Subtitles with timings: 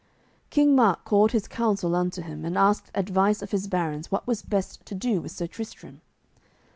[0.49, 4.41] King Mark called his council unto him and asked advice of his barons what was
[4.41, 6.01] best to do with Sir Tristram.